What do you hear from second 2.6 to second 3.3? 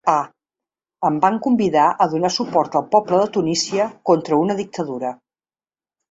al poble de